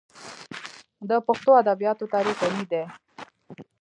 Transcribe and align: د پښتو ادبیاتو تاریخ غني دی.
د 1.09 1.11
پښتو 1.27 1.49
ادبیاتو 1.61 2.11
تاریخ 2.13 2.37
غني 2.43 2.63
دی. 2.71 2.83